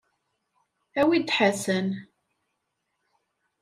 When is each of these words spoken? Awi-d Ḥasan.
Awi-d 0.99 1.29
Ḥasan. 1.37 1.87